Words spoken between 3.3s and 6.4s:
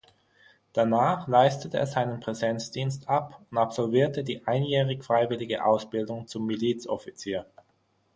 und absolvierte die einjährig-freiwillige Ausbildung